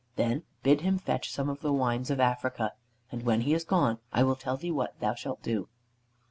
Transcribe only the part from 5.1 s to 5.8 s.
shalt do."